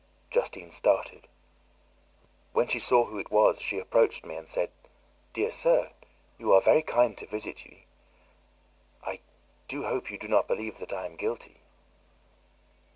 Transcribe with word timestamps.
Justine 0.31 0.71
started. 0.71 1.27
When 2.53 2.67
she 2.67 2.79
saw 2.79 3.05
who 3.05 3.19
it 3.19 3.29
was, 3.29 3.61
she 3.61 3.77
approached 3.77 4.25
me 4.25 4.35
and 4.35 4.49
said, 4.49 4.71
"Dear 5.31 5.51
sir, 5.51 5.91
you 6.39 6.51
are 6.53 6.59
very 6.61 6.81
kind 6.81 7.15
to 7.19 7.27
visit 7.27 7.63
me; 7.67 7.85
you, 9.69 9.85
I 9.85 9.89
hope, 9.89 10.07
do 10.07 10.27
not 10.27 10.47
believe 10.47 10.79
that 10.79 10.91
I 10.91 11.05
am 11.05 11.17
guilty?" 11.17 11.59